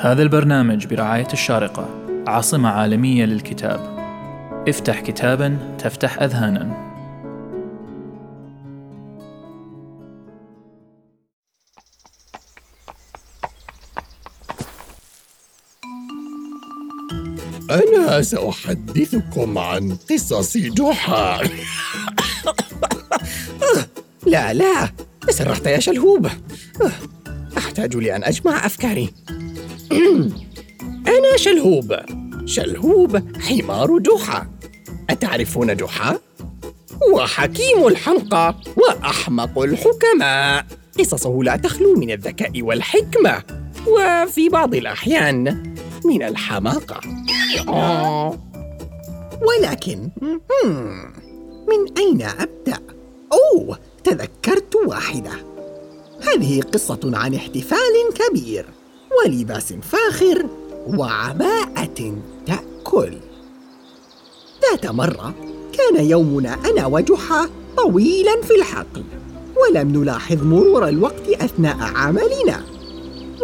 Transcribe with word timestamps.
هذا 0.00 0.22
البرنامج 0.22 0.86
برعاية 0.86 1.28
الشارقة 1.32 1.88
عاصمة 2.26 2.68
عالمية 2.68 3.24
للكتاب. 3.24 3.98
افتح 4.68 5.00
كتابا 5.00 5.76
تفتح 5.78 6.22
أذهانا. 6.22 6.88
أنا 17.70 18.22
سأحدثكم 18.22 19.58
عن 19.58 19.96
قصص 20.10 20.56
جحا. 20.56 21.42
لا 24.26 24.52
لا 24.52 24.88
تسرحت 25.28 25.66
يا 25.66 25.80
شلهوب. 25.80 26.28
أحتاج 27.58 27.96
لأن 27.96 28.24
أجمع 28.24 28.66
أفكاري. 28.66 29.14
أنا 31.16 31.36
شلهوب. 31.36 31.96
شلهوب 32.44 33.22
حمار 33.40 33.98
جحا. 33.98 34.48
أتعرفون 35.10 35.76
جحا؟ 35.76 36.18
هو 37.08 37.26
حكيم 37.26 37.86
الحمقى 37.86 38.54
وأحمق 38.76 39.58
الحكماء. 39.58 40.66
قصصه 40.98 41.42
لا 41.42 41.56
تخلو 41.56 41.94
من 41.94 42.10
الذكاء 42.10 42.62
والحكمة 42.62 43.42
وفي 43.86 44.48
بعض 44.48 44.74
الأحيان 44.74 45.74
من 46.04 46.22
الحماقة. 46.22 47.00
ولكن 49.48 50.08
من 51.68 51.98
أين 51.98 52.22
أبدأ؟ 52.22 52.80
أوه 53.32 53.78
تذكرت 54.04 54.76
واحدة. 54.86 55.32
هذه 56.20 56.60
قصة 56.60 57.00
عن 57.04 57.34
احتفال 57.34 57.94
كبير. 58.14 58.66
ولباس 59.24 59.72
فاخر 59.72 60.46
وعباءة 60.86 62.14
تأكل. 62.46 63.12
ذات 64.62 64.86
مرة 64.86 65.34
كان 65.72 66.06
يومنا 66.06 66.54
أنا 66.70 66.86
وجحا 66.86 67.48
طويلا 67.76 68.42
في 68.42 68.54
الحقل 68.54 69.04
ولم 69.56 69.96
نلاحظ 69.96 70.42
مرور 70.42 70.88
الوقت 70.88 71.28
أثناء 71.28 71.76
عملنا 71.80 72.64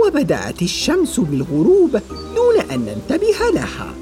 وبدأت 0.06 0.62
الشمس 0.62 1.20
بالغروب 1.20 2.00
دون 2.34 2.61
أن 2.72 2.81
ننتبه 2.81 3.50
لها. 3.55 3.94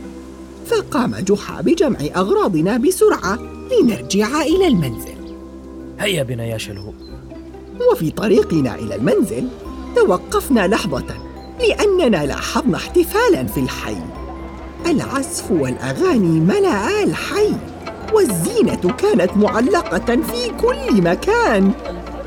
فقام 0.67 1.17
جحا 1.17 1.61
بجمع 1.61 1.99
أغراضنا 2.17 2.77
بسرعة 2.77 3.39
لنرجع 3.73 4.43
إلى 4.43 4.67
المنزل. 4.67 5.37
هيا 5.99 6.23
بنا 6.23 6.45
يا 6.47 6.59
شلهوب 6.59 6.95
وفي 7.93 8.11
طريقنا 8.11 8.75
إلى 8.75 8.95
المنزل 8.95 9.49
توقفنا 9.97 10.67
لحظة. 10.69 11.32
لأننا 11.69 12.27
لاحظنا 12.27 12.77
احتفالا 12.77 13.47
في 13.47 13.61
الحي. 13.61 13.97
العزف 14.87 15.51
والأغاني 15.51 16.41
ملأ 16.41 17.03
الحي 17.03 17.53
والزينة 18.15 18.95
كانت 18.99 19.37
معلقة 19.37 20.17
في 20.17 20.51
كل 20.61 21.03
مكان. 21.03 21.73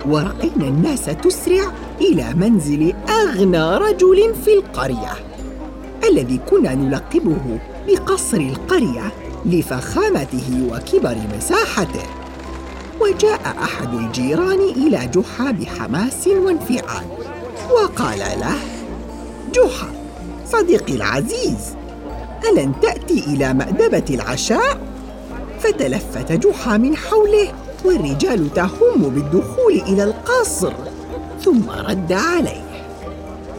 ورأينا 0.06 0.68
الناس 0.68 1.06
تسرع 1.06 1.72
إلى 2.02 2.34
منزل 2.34 2.94
أغنى 3.10 3.78
رجل 3.78 4.36
في 4.46 4.54
القرية 4.54 5.14
الذي 6.10 6.40
كنا 6.50 6.76
نلقبه 6.76 7.60
بقصر 7.88 8.38
القرية 8.38 9.12
لفخامته 9.46 10.70
وكبر 10.72 11.18
مساحته. 11.38 12.04
وجاء 13.02 13.56
أحد 13.64 13.94
الجيران 13.94 14.60
إلى 14.60 15.10
جحا 15.16 15.52
بحماس 15.52 16.28
وانفعال 16.28 17.06
وقال 17.72 18.20
له 18.20 18.75
جحا 19.56 19.88
صديقي 20.46 20.94
العزيز 20.94 21.76
ألن 22.50 22.72
تأتي 22.82 23.24
إلى 23.28 23.54
مأدبة 23.54 24.04
العشاء؟ 24.10 24.78
فتلفت 25.60 26.32
جحا 26.32 26.78
من 26.78 26.98
حوله 26.98 27.54
والرجال 27.86 28.54
تهم 28.54 29.10
بالدخول 29.10 29.74
إلى 29.74 30.04
القصر 30.04 30.74
ثم 31.42 31.70
رد 31.70 32.14
عليه. 32.14 32.86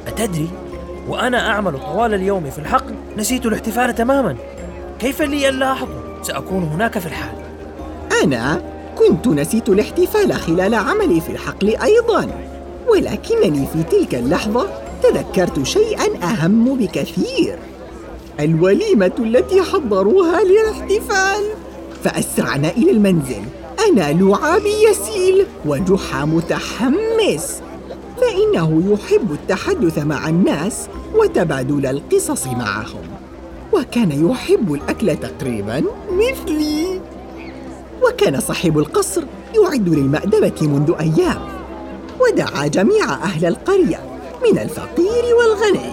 أتدري؟ 0.07 0.49
وأنا 1.09 1.51
أعمل 1.51 1.81
طوال 1.81 2.15
اليوم 2.15 2.51
في 2.51 2.59
الحقل 2.59 2.95
نسيت 3.17 3.47
الاحتفال 3.47 3.95
تماما. 3.95 4.37
كيف 4.99 5.23
لي 5.23 5.49
أن 5.49 5.55
لاحظه 5.55 6.23
سأكون 6.23 6.63
هناك 6.63 6.99
في 6.99 7.07
الحال. 7.07 7.37
أنا 8.23 8.63
كنت 8.99 9.27
نسيت 9.27 9.69
الاحتفال 9.69 10.35
خلال 10.35 10.75
عملي 10.75 11.21
في 11.21 11.33
الحقل 11.33 11.77
أيضا 11.77 12.29
ولكنني 12.89 13.67
في 13.67 13.83
تلك 13.83 14.15
اللحظة 14.15 14.86
تذكرت 15.11 15.63
شيئا 15.63 16.25
أهم 16.25 16.75
بكثير. 16.79 17.59
الوليمة 18.41 19.13
التي 19.19 19.63
حضروها 19.63 20.41
للاحتفال 20.45 21.45
فأسرعنا 22.05 22.71
إلى 22.71 22.91
المنزل. 22.91 23.43
أنا 23.89 24.13
لعابي 24.13 24.75
يسيل 24.91 25.47
وجحا 25.67 26.25
متحمس. 26.25 27.63
فإنه 28.21 28.83
يحب 28.93 29.33
التحدث 29.33 29.99
مع 29.99 30.29
الناس 30.29 30.89
وتبادل 31.15 31.87
القصص 31.87 32.47
معهم. 32.47 33.03
وكان 33.73 34.31
يحب 34.31 34.75
الأكل 34.75 35.17
تقريبا 35.17 35.83
مثلي. 36.11 37.01
وكان 38.07 38.41
صاحب 38.41 38.79
القصر 38.79 39.23
يعد 39.55 39.89
للمأدبة 39.89 40.69
منذ 40.69 40.95
أيام. 41.01 41.39
ودعا 42.21 42.67
جميع 42.67 43.15
أهل 43.15 43.47
القرية. 43.47 44.16
من 44.43 44.59
الفقير 44.59 45.25
والغني. 45.39 45.93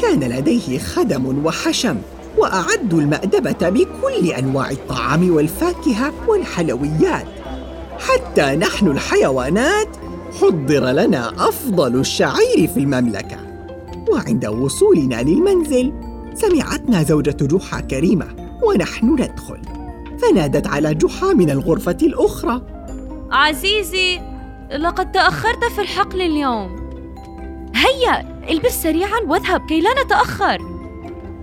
كان 0.00 0.20
لديه 0.20 0.78
خدم 0.78 1.46
وحشم 1.46 1.96
وأعدوا 2.38 3.00
المأدبة 3.00 3.68
بكل 3.68 4.30
أنواع 4.30 4.70
الطعام 4.70 5.34
والفاكهة 5.34 6.12
والحلويات. 6.28 7.26
حتى 7.98 8.42
نحن 8.42 8.88
الحيوانات 8.88 9.96
حضر 10.40 10.84
لنا 10.90 11.48
أفضل 11.48 12.00
الشعير 12.00 12.68
في 12.74 12.80
المملكة. 12.80 13.36
وعند 14.08 14.46
وصولنا 14.46 15.22
للمنزل 15.22 15.92
سمعتنا 16.34 17.02
زوجة 17.02 17.36
جحا 17.40 17.80
كريمة 17.80 18.26
ونحن 18.62 19.12
ندخل. 19.12 19.60
فنادت 20.18 20.66
على 20.66 20.94
جحا 20.94 21.32
من 21.32 21.50
الغرفة 21.50 21.96
الأخرى. 22.02 22.62
عزيزي 23.30 24.20
لقد 24.78 25.12
تأخرت 25.12 25.64
في 25.64 25.80
الحقل 25.80 26.22
اليوم. 26.22 26.81
هيا 27.74 28.42
البس 28.50 28.82
سريعا 28.82 29.20
واذهب 29.26 29.66
كي 29.66 29.80
لا 29.80 30.04
نتأخر. 30.04 30.58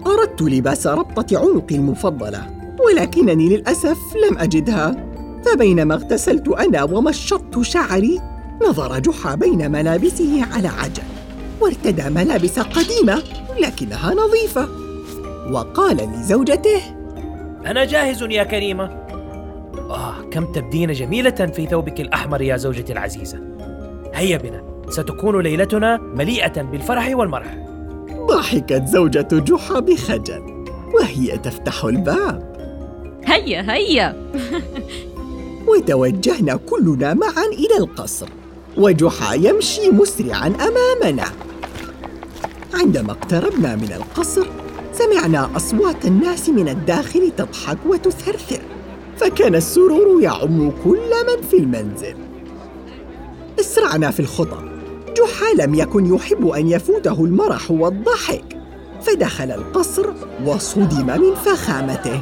أردت 0.07 0.41
لباس 0.41 0.87
ربطة 0.87 1.39
عنقي 1.39 1.75
المفضلة 1.75 2.47
ولكنني 2.85 3.49
للأسف 3.57 3.97
لم 4.29 4.37
أجدها. 4.37 5.05
فبينما 5.45 5.93
اغتسلت 5.93 6.47
أنا 6.47 6.83
ومشطت 6.83 7.61
شعري 7.61 8.21
نظر 8.67 8.99
جحا 8.99 9.35
بين 9.35 9.71
ملابسه 9.71 10.45
على 10.53 10.67
عجل 10.67 11.03
وارتدى 11.61 12.09
ملابس 12.09 12.59
قديمة 12.59 13.23
لكنها 13.59 14.13
نظيفة. 14.13 14.67
وقال 15.51 15.97
لزوجته 15.97 16.81
أنا 17.65 17.85
جاهز 17.85 18.23
يا 18.23 18.43
كريمة. 18.43 18.83
آه 19.89 20.15
كم 20.31 20.45
تبدين 20.45 20.91
جميلة 20.91 21.29
في 21.29 21.65
ثوبك 21.65 22.01
الأحمر 22.01 22.41
يا 22.41 22.57
زوجتي 22.57 22.93
العزيزة. 22.93 23.39
هيا 24.13 24.37
بنا. 24.37 24.78
ستكون 24.89 25.41
ليلتنا 25.41 25.97
مليئة 25.97 26.61
بالفرح 26.61 27.15
والمرح. 27.15 27.57
ضحكت 28.27 28.83
زوجة 28.87 29.27
جحا 29.31 29.79
بخجل 29.79 30.65
وهي 30.93 31.37
تفتح 31.37 31.85
الباب. 31.85 32.49
هيا 33.25 33.73
هيا. 33.73 34.31
وتوجهنا 35.67 36.55
كلنا 36.55 37.13
معا 37.13 37.45
إلى 37.53 37.77
القصر 37.77 38.27
وجحا 38.77 39.33
يمشي 39.33 39.91
مسرعا 39.91 40.47
أمامنا. 40.47 41.25
عندما 42.73 43.11
اقتربنا 43.11 43.75
من 43.75 43.91
القصر 43.91 44.47
سمعنا 44.93 45.49
أصوات 45.55 46.05
الناس 46.05 46.49
من 46.49 46.69
الداخل 46.69 47.31
تضحك 47.37 47.77
وتثرثر 47.85 48.61
فكان 49.17 49.55
السرور 49.55 50.21
يعم 50.21 50.71
كل 50.83 51.09
من 51.27 51.47
في 51.49 51.57
المنزل. 51.57 52.15
اسرعنا 53.59 54.11
في 54.11 54.19
الخطى. 54.19 54.78
جحا 55.19 55.65
لم 55.65 55.75
يكن 55.75 56.15
يحب 56.15 56.47
أن 56.47 56.69
يفوته 56.69 57.25
المرح 57.25 57.71
والضحك 57.71 58.57
فدخل 59.01 59.51
القصر 59.51 60.05
وصدم 60.45 61.05
من 61.21 61.35
فخامته. 61.35 62.21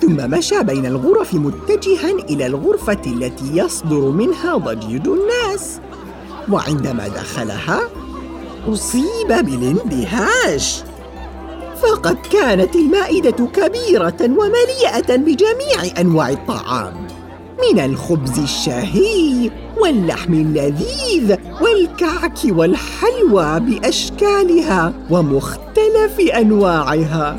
ثم 0.00 0.30
مشى 0.30 0.62
بين 0.62 0.86
الغرف 0.86 1.34
متجها 1.34 2.10
إلى 2.10 2.46
الغرفة 2.46 3.00
التي 3.06 3.56
يصدر 3.56 4.00
منها 4.00 4.56
ضجيج 4.56 5.08
الناس. 5.08 5.80
وعندما 6.50 7.08
دخلها 7.08 7.80
أصيب 8.68 9.28
بالاندهاش 9.28 10.82
فقد 11.82 12.16
كانت 12.32 12.74
المائدة 12.74 13.46
كبيرة 13.46 14.16
ومليئة 14.22 15.16
بجميع 15.16 16.00
أنواع 16.00 16.30
الطعام 16.30 17.06
من 17.72 17.80
الخبز 17.80 18.38
الشهي 18.38 19.50
واللحم 19.82 20.34
اللذيذ 20.34 21.36
والكعك 21.60 22.38
والحلوى 22.44 23.60
بأشكالها 23.60 24.92
ومختلف 25.10 26.20
أنواعها 26.20 27.38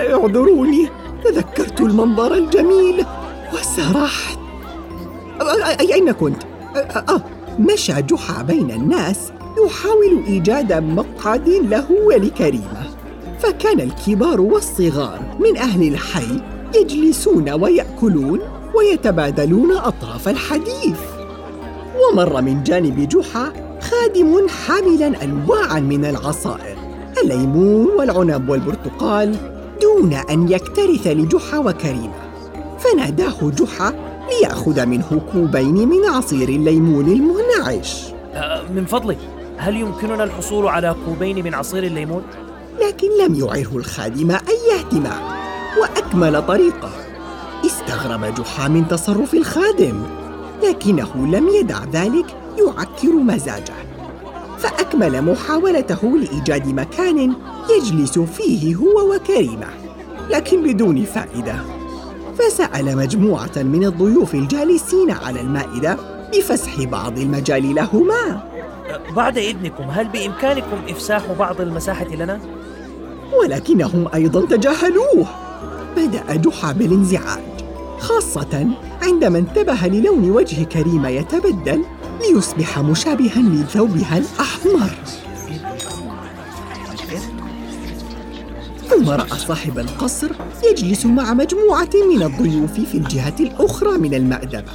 اعذروني 0.00 0.88
تذكرت 1.24 1.80
المنظر 1.80 2.34
الجميل 2.34 3.04
وسرحت 3.52 4.38
أين 5.80 6.12
كنت؟ 6.12 6.42
آه 6.76 7.22
مشى 7.58 8.02
جحا 8.02 8.42
بين 8.42 8.70
الناس 8.70 9.32
يحاول 9.66 10.24
إيجاد 10.26 10.72
مقعد 10.72 11.48
له 11.48 11.86
ولكريمة 12.06 12.86
فكان 13.38 13.80
الكبار 13.80 14.40
والصغار 14.40 15.36
من 15.40 15.56
أهل 15.56 15.88
الحي 15.88 16.40
يجلسون 16.74 17.50
ويأكلون 17.50 18.40
ويتبادلون 18.76 19.72
أطراف 19.72 20.28
الحديث. 20.28 21.00
ومر 22.02 22.42
من 22.42 22.62
جانب 22.62 23.08
جحا 23.08 23.52
خادم 23.80 24.48
حاملا 24.48 25.24
أنواعا 25.24 25.80
من 25.80 26.04
العصائر 26.04 26.76
الليمون 27.22 27.86
والعنب 27.86 28.48
والبرتقال 28.48 29.36
دون 29.82 30.12
أن 30.14 30.48
يكترث 30.48 31.06
لجحا 31.06 31.58
وكريمة. 31.58 32.24
فناداه 32.78 33.50
جحا 33.50 33.94
ليأخذ 34.30 34.86
منه 34.86 35.20
كوبين 35.32 35.88
من 35.88 36.04
عصير 36.04 36.48
الليمون 36.48 37.04
المنعش. 37.06 38.04
أه، 38.34 38.62
من 38.74 38.84
فضلك 38.84 39.18
هل 39.56 39.76
يمكننا 39.76 40.24
الحصول 40.24 40.66
على 40.66 40.94
كوبين 41.06 41.44
من 41.44 41.54
عصير 41.54 41.82
الليمون؟ 41.84 42.22
لكن 42.80 43.08
لم 43.24 43.34
يعره 43.34 43.76
الخادم 43.76 44.30
أي 44.30 44.78
اهتمام 44.78 45.22
وأكمل 45.80 46.46
طريقه. 46.46 47.03
استغرب 47.66 48.34
جحا 48.34 48.68
من 48.68 48.88
تصرف 48.88 49.34
الخادم 49.34 50.02
لكنه 50.68 51.26
لم 51.26 51.48
يدع 51.48 51.84
ذلك 51.92 52.26
يعكر 52.58 53.12
مزاجه. 53.12 53.74
فأكمل 54.58 55.22
محاولته 55.22 56.18
لإيجاد 56.18 56.68
مكان 56.68 57.34
يجلس 57.70 58.18
فيه 58.18 58.76
هو 58.76 59.14
وكريمة 59.14 59.66
لكن 60.30 60.62
بدون 60.62 61.04
فائدة. 61.04 61.56
فسأل 62.38 62.96
مجموعة 62.96 63.56
من 63.56 63.84
الضيوف 63.84 64.34
الجالسين 64.34 65.10
على 65.10 65.40
المائدة 65.40 65.96
بفسح 66.32 66.82
بعض 66.82 67.18
المجال 67.18 67.74
لهما. 67.74 68.42
بعد 69.16 69.38
إذنكم 69.38 69.84
هل 69.84 70.08
بإمكانكم 70.08 70.76
إفساح 70.88 71.32
بعض 71.38 71.60
المساحة 71.60 72.14
لنا؟ 72.14 72.40
ولكنهم 73.40 74.08
أيضا 74.14 74.46
تجاهلوه. 74.46 75.26
بدأ 75.96 76.34
جحا 76.34 76.72
بالانزعاج. 76.72 77.53
خاصة 78.04 78.66
عندما 79.02 79.38
انتبه 79.38 79.86
للون 79.86 80.30
وجه 80.30 80.64
كريمة 80.64 81.08
يتبدل 81.08 81.84
ليصبح 82.20 82.78
مشابها 82.78 83.42
لثوبها 83.42 84.18
الأحمر. 84.18 84.90
ثم 88.88 89.10
رأى 89.10 89.38
صاحب 89.38 89.78
القصر 89.78 90.30
يجلس 90.70 91.06
مع 91.06 91.34
مجموعة 91.34 91.90
من 92.10 92.22
الضيوف 92.22 92.72
في 92.72 92.94
الجهة 92.94 93.34
الأخرى 93.40 93.98
من 93.98 94.14
المأدبة 94.14 94.72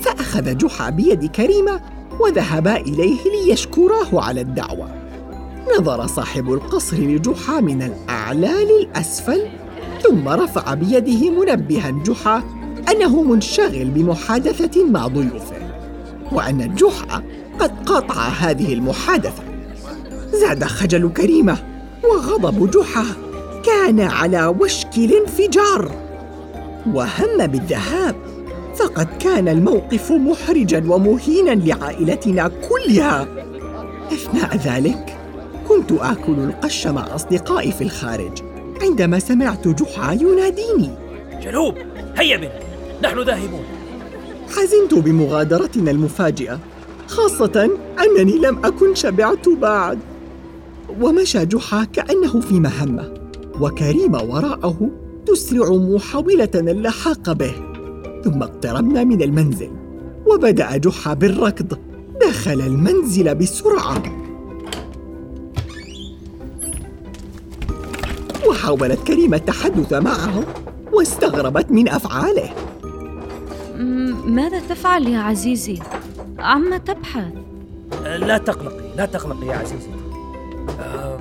فأخذ 0.00 0.56
جحا 0.56 0.90
بيد 0.90 1.26
كريمة 1.26 1.80
وذهبا 2.20 2.76
إليه 2.76 3.18
ليشكراه 3.24 4.08
على 4.12 4.40
الدعوة. 4.40 4.88
نظر 5.78 6.06
صاحب 6.06 6.52
القصر 6.52 6.96
لجحا 6.96 7.60
من 7.60 7.82
الأعلى 7.82 8.54
للأسفل 8.64 9.46
ثم 10.02 10.28
رفع 10.28 10.74
بيده 10.74 11.30
منبها 11.30 11.90
جحا 11.90 12.57
أنه 12.90 13.22
منشغل 13.22 13.84
بمحادثة 13.84 14.84
مع 14.84 15.06
ضيوفه 15.06 15.56
وأن 16.32 16.74
جحا 16.74 17.22
قد 17.58 17.70
قطع 17.86 18.14
هذه 18.14 18.74
المحادثة. 18.74 19.42
زاد 20.32 20.64
خجل 20.64 21.08
كريمة 21.08 21.58
وغضب 22.04 22.70
جحا 22.70 23.04
كان 23.64 24.00
على 24.00 24.46
وشك 24.46 24.98
الانفجار. 24.98 25.92
وهم 26.86 27.46
بالذهاب 27.46 28.16
فقد 28.76 29.08
كان 29.20 29.48
الموقف 29.48 30.12
محرجا 30.12 30.84
ومهينا 30.88 31.50
لعائلتنا 31.50 32.50
كلها. 32.68 33.26
أثناء 34.12 34.56
ذلك 34.56 35.16
كنت 35.68 35.92
آكل 35.92 36.32
القش 36.38 36.86
مع 36.86 37.14
أصدقائي 37.14 37.72
في 37.72 37.84
الخارج 37.84 38.42
عندما 38.82 39.18
سمعت 39.18 39.68
جحا 39.68 40.12
يناديني. 40.12 40.90
جنوب 41.42 41.74
هيا 42.16 42.36
بنا. 42.36 42.67
نحن 43.02 43.22
ذاهبون. 43.22 43.64
حزنت 44.48 44.94
بمغادرتنا 44.94 45.90
المفاجئة 45.90 46.58
خاصة 47.06 47.70
أنني 48.00 48.38
لم 48.38 48.58
أكن 48.64 48.94
شبعت 48.94 49.48
بعد. 49.48 49.98
ومشى 51.00 51.46
جحا 51.46 51.84
كأنه 51.84 52.40
في 52.40 52.60
مهمة 52.60 53.14
وكريمه 53.60 54.22
وراءه 54.22 54.90
تسرع 55.26 55.72
محاوله 55.72 56.50
اللحاق 56.54 57.32
به. 57.32 57.52
ثم 58.24 58.42
اقتربنا 58.42 59.04
من 59.04 59.22
المنزل 59.22 59.70
وبدأ 60.26 60.76
جحا 60.76 61.14
بالركض 61.14 61.78
دخل 62.20 62.60
المنزل 62.60 63.34
بسرعة. 63.34 64.02
وحاولت 68.48 69.06
كريمة 69.06 69.36
التحدث 69.36 69.92
معه 69.92 70.44
واستغربت 70.92 71.70
من 71.70 71.88
أفعاله. 71.88 72.50
ماذا 74.26 74.60
تفعل 74.60 75.08
يا 75.08 75.18
عزيزي؟ 75.18 75.78
عما 76.38 76.78
تبحث؟ 76.78 77.32
لا 78.04 78.38
تقلقي 78.38 78.96
لا 78.96 79.06
تقلقي 79.06 79.46
يا 79.46 79.56
عزيزي. 79.56 79.90
آه، 80.80 81.20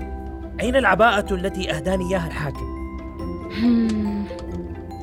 أين 0.60 0.76
العباءة 0.76 1.34
التي 1.34 1.72
أهداني 1.72 2.10
إياها 2.10 2.28
الحاكم؟ 2.28 2.78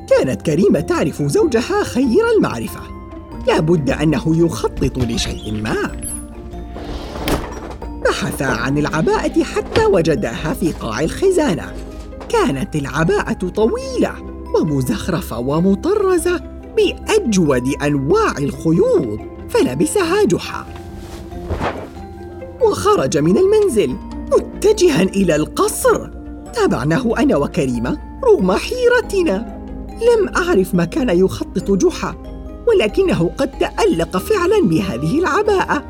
كانت 0.09 0.41
كريمة 0.41 0.79
تعرف 0.79 1.21
زوجها 1.21 1.83
خير 1.83 2.29
المعرفة. 2.37 2.81
لا 3.47 3.59
بد 3.59 3.89
أنه 3.89 4.45
يخطط 4.45 4.97
لشيء 4.97 5.61
ما. 5.63 5.91
بحثا 8.05 8.43
عن 8.43 8.77
العباءة 8.77 9.43
حتى 9.43 9.85
وجداها 9.85 10.53
في 10.53 10.71
قاع 10.71 10.99
الخزانة. 10.99 11.73
كانت 12.29 12.75
العباءة 12.75 13.47
طويلة 13.49 14.13
ومزخرفة 14.55 15.39
ومطرزة. 15.39 16.54
بأجود 16.77 17.67
أنواع 17.83 18.37
الخيوط 18.37 19.19
فلبسها 19.49 20.23
جحا 20.23 20.65
وخرج 22.61 23.17
من 23.17 23.37
المنزل 23.37 23.95
متجها 24.33 25.01
إلى 25.01 25.35
القصر. 25.35 26.09
تابعناه 26.53 27.13
أنا 27.17 27.37
وكريمة 27.37 27.97
رغم 28.23 28.51
حيرتنا. 28.51 29.55
لم 29.89 30.29
أعرف 30.37 30.75
ما 30.75 30.85
كان 30.85 31.19
يخطط 31.19 31.71
جحا 31.71 32.15
ولكنه 32.67 33.31
قد 33.37 33.51
تألق 33.51 34.17
فعلا 34.17 34.61
بهذه 34.63 35.19
العباءة. 35.19 35.83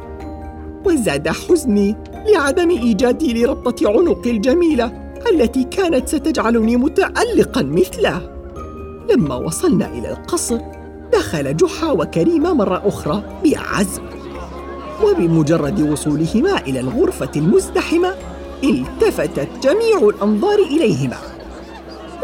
وزاد 0.86 1.27
حزني 1.27 1.95
لعدم 2.27 2.69
إيجادي 2.69 3.43
لربطة 3.43 3.89
عنقي 3.89 4.31
الجميلة 4.31 5.13
التي 5.33 5.63
كانت 5.63 6.07
ستجعلني 6.07 6.75
متألقا 6.75 7.63
مثله. 7.63 8.36
لما 9.10 9.36
وصلنا 9.36 9.93
إلى 9.93 10.12
القصر 10.12 10.60
دخل 11.13 11.57
جحا 11.57 11.91
وكريمة 11.91 12.53
مرة 12.53 12.81
أخرى 12.85 13.24
بعزم 13.43 14.03
وبمجرد 15.03 15.81
وصولهما 15.81 16.57
إلى 16.57 16.79
الغرفة 16.79 17.31
المزدحمة 17.35 18.13
التفتت 18.63 19.50
جميع 19.63 20.09
الأنظار 20.09 20.59
إليهما 20.59 21.17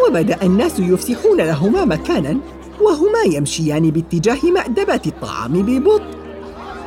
وبدأ 0.08 0.38
الناس 0.44 0.80
يفسحون 0.80 1.38
لهما 1.38 1.86
مكانا 1.86 2.38
وهما 2.82 3.22
يمشيان 3.36 3.90
باتجاه 3.92 4.52
مأدبة 4.54 5.02
الطعام 5.08 5.54
ببطء 5.54 6.04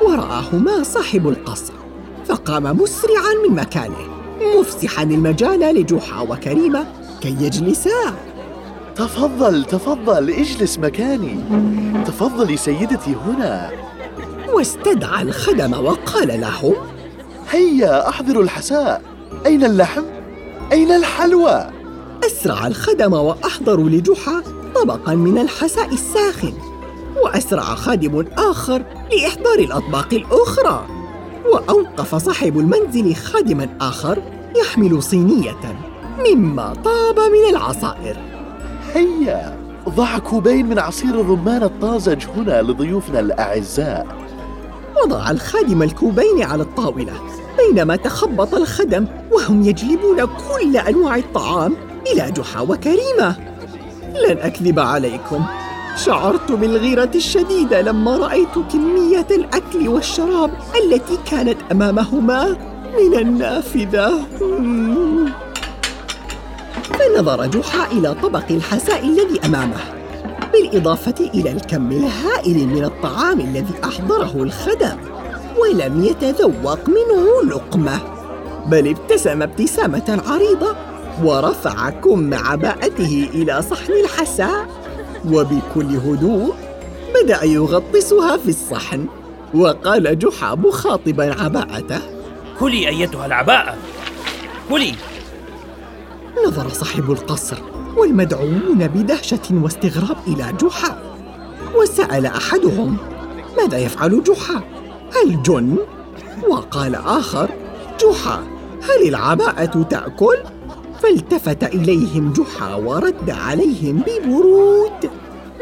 ورآهما 0.03 0.83
صاحب 0.83 1.29
القصر 1.29 1.73
فقام 2.27 2.63
مسرعا 2.81 3.49
من 3.49 3.57
مكانه 3.57 4.15
مفسحا 4.59 5.03
المجال 5.03 5.61
لجحا 5.61 6.21
وكريمة 6.21 6.87
كي 7.21 7.37
يجلسا. 7.41 8.15
تفضل 8.97 9.65
تفضل 9.65 10.31
اجلس 10.31 10.79
مكاني. 10.79 11.37
تفضلي 12.07 12.57
سيدتي 12.57 13.15
هنا. 13.27 13.71
واستدعى 14.53 15.23
الخدم 15.23 15.85
وقال 15.85 16.41
لهم 16.41 16.75
هيا 17.51 18.09
احضروا 18.09 18.43
الحساء. 18.43 19.03
أين 19.47 19.65
اللحم؟ 19.65 20.03
أين 20.73 20.93
الحلوى؟ 20.93 21.71
أسرع 22.27 22.67
الخدم 22.67 23.13
واحضروا 23.13 23.89
لجحا 23.89 24.43
طبقا 24.75 25.15
من 25.15 25.39
الحساء 25.39 25.89
الساخن. 25.93 26.53
وأسرع 27.25 27.63
خادم 27.63 28.25
آخر 28.39 28.83
لإحضار 29.13 29.59
الأطباق 29.59 30.09
الأخرى. 30.13 30.87
وأوقف 31.53 32.15
صاحب 32.15 32.59
المنزل 32.59 33.15
خادما 33.15 33.69
آخر 33.81 34.23
يحمل 34.61 35.03
صينية 35.03 35.79
مما 36.19 36.73
طاب 36.85 37.19
من 37.19 37.51
العصائر. 37.51 38.34
هيا 38.95 39.57
ضع 39.89 40.19
كوبين 40.19 40.67
من 40.67 40.79
عصير 40.79 41.21
الرمان 41.21 41.63
الطازج 41.63 42.25
هنا 42.37 42.63
لضيوفنا 42.63 43.21
الأعزاء. 43.21 44.07
وضع 45.05 45.31
الخادم 45.31 45.83
الكوبين 45.83 46.43
على 46.43 46.63
الطاولة 46.63 47.13
بينما 47.59 47.97
تخبط 47.97 48.55
الخدم 48.55 49.07
وهم 49.33 49.63
يجلبون 49.63 50.25
كل 50.25 50.77
أنواع 50.77 51.17
الطعام 51.17 51.77
إلى 52.13 52.31
جحا 52.31 52.61
وكريمة. 52.61 53.37
لن 54.29 54.39
أكذب 54.39 54.79
عليكم 54.79 55.45
شعرت 55.97 56.53
بالغيرة 56.53 57.11
الشديدة 57.15 57.81
لما 57.81 58.17
رأيت 58.17 58.55
كمية 58.73 59.27
الأكل 59.31 59.89
والشراب 59.89 60.51
التي 60.85 61.19
كانت 61.31 61.57
أمامهما 61.73 62.57
من 62.99 63.19
النافذة. 63.19 64.27
فنظر 66.99 67.47
جحا 67.47 67.93
إلى 67.93 68.15
طبق 68.23 68.45
الحساء 68.51 69.05
الذي 69.05 69.41
أمامه 69.45 69.81
بالإضافة 70.53 71.31
إلى 71.35 71.51
الكم 71.51 71.93
الهائل 71.93 72.67
من 72.67 72.85
الطعام 72.85 73.41
الذي 73.41 73.75
أحضره 73.85 74.43
الخدم 74.43 74.97
ولم 75.59 76.05
يتذوق 76.05 76.89
منه 76.89 77.51
لقمة 77.51 77.99
بل 78.67 78.89
ابتسم 78.89 79.43
ابتسامة 79.43 80.23
عريضة 80.27 80.77
ورفع 81.23 81.91
كم 81.91 82.35
عباءته 82.35 83.29
إلى 83.35 83.63
صحن 83.63 83.93
الحساء 83.93 84.67
وبكل 85.27 85.97
هدوء 85.97 86.55
بدأ 87.15 87.45
يغطسها 87.45 88.37
في 88.37 88.49
الصحن 88.49 89.07
وقال 89.55 90.19
جحا 90.19 90.55
مخاطبا 90.55 91.43
عباءته 91.43 92.01
كلي 92.61 92.89
أيتها 92.89 93.27
العباءة. 93.27 93.75
كلي 94.69 94.95
نظر 96.47 96.69
صاحب 96.69 97.11
القصر 97.11 97.57
والمدعوون 97.97 98.89
بدهشة 98.89 99.41
واستغراب 99.51 100.17
إلى 100.27 100.53
جحا 100.61 100.99
وسأل 101.75 102.27
أحدهم 102.27 102.97
ماذا 103.57 103.79
يفعل 103.79 104.23
جحا؟ 104.23 104.63
هل 105.17 105.43
جن؟ 105.43 105.77
وقال 106.49 106.95
آخر 106.95 107.49
جحا 108.01 108.43
هل 108.83 109.09
العباءة 109.09 109.83
تأكل؟ 109.83 110.37
فالتفت 111.03 111.65
إليهم 111.65 112.33
جحا 112.33 112.75
ورد 112.75 113.31
عليهم 113.31 114.03
ببرود 114.07 115.11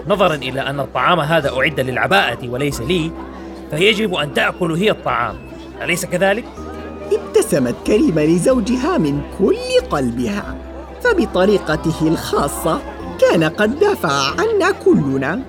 نظرا 0.08 0.34
إلى 0.34 0.60
أن 0.60 0.80
الطعام 0.80 1.20
هذا 1.20 1.50
أعد 1.58 1.80
للعباءة 1.80 2.48
وليس 2.48 2.80
لي 2.80 3.10
فيجب 3.70 4.14
أن 4.14 4.34
تأكل 4.34 4.72
هي 4.72 4.90
الطعام 4.90 5.34
أليس 5.82 6.06
كذلك؟ 6.06 6.44
ابتسمت 7.16 7.74
كريمة 7.86 8.24
لزوجها 8.24 8.98
من 8.98 9.20
كل 9.38 9.88
قلبها 9.90 10.56
فبطريقته 11.02 12.08
الخاصة 12.08 12.80
كان 13.20 13.44
قد 13.44 13.78
دافع 13.78 14.40
عنا 14.40 14.70
كلنا. 14.70 15.42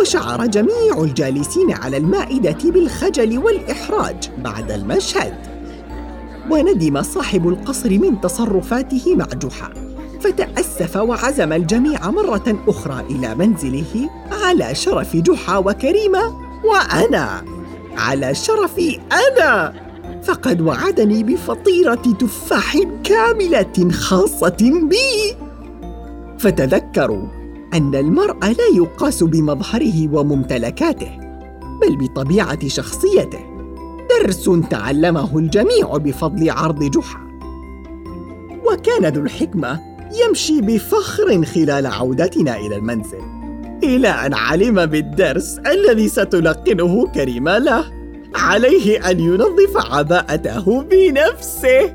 وشعر 0.00 0.46
جميع 0.46 0.98
الجالسين 0.98 1.72
على 1.72 1.96
المائدة 1.96 2.58
بالخجل 2.64 3.38
والإحراج 3.38 4.30
بعد 4.38 4.70
المشهد. 4.70 5.34
وندم 6.50 7.02
صاحب 7.02 7.48
القصر 7.48 7.90
من 7.90 8.20
تصرفاته 8.20 9.16
مع 9.16 9.26
جحا 9.26 9.72
فتأسف 10.20 10.96
وعزم 10.96 11.52
الجميع 11.52 12.10
مرة 12.10 12.56
أخرى 12.68 13.04
إلى 13.10 13.34
منزله 13.34 14.10
على 14.44 14.74
شرف 14.74 15.16
جحا 15.16 15.56
وكريمة 15.56 16.22
وأنا 16.64 17.44
على 17.96 18.34
شرفي 18.34 19.00
أنا. 19.12 19.74
فقد 20.22 20.60
وعدني 20.60 21.22
بفطيرة 21.22 21.94
تفاح 21.94 22.76
كاملة 23.04 23.90
خاصة 23.90 24.88
بي. 24.90 25.36
فتذكروا 26.38 27.26
أن 27.74 27.94
المرء 27.94 28.44
لا 28.44 28.76
يقاس 28.76 29.22
بمظهره 29.22 30.14
وممتلكاته 30.14 31.18
بل 31.80 31.96
بطبيعة 31.96 32.68
شخصيته. 32.68 33.40
درس 34.20 34.50
تعلمه 34.70 35.38
الجميع 35.38 35.96
بفضل 35.96 36.50
عرض 36.50 36.84
جحا. 36.84 37.20
وكان 38.72 39.12
ذو 39.12 39.22
الحكمة 39.22 39.80
يمشي 40.26 40.60
بفخر 40.60 41.44
خلال 41.44 41.86
عودتنا 41.86 42.56
إلى 42.56 42.76
المنزل. 42.76 43.22
إلى 43.84 44.08
أن 44.08 44.34
علم 44.34 44.86
بالدرس 44.86 45.58
الذي 45.58 46.08
ستلقنه 46.08 47.06
كريمة 47.06 47.58
له. 47.58 48.01
عليه 48.34 49.10
أن 49.10 49.20
ينظف 49.20 49.92
عباءته 49.92 50.82
بنفسه. 50.82 51.94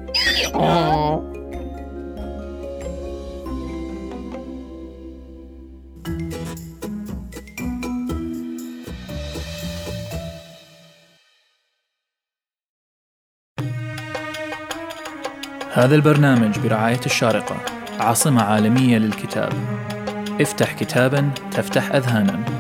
هذا 15.74 15.96
البرنامج 15.96 16.60
برعاية 16.60 17.00
الشارقة 17.06 17.56
عاصمة 18.00 18.44
عالمية 18.44 18.98
للكتاب. 18.98 19.54
افتح 20.42 20.74
كتابا 20.74 21.30
تفتح 21.52 21.92
أذهانا. 21.96 22.57